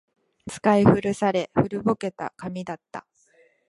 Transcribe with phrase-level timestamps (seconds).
[0.49, 3.05] 使い古され、古ぼけた紙だった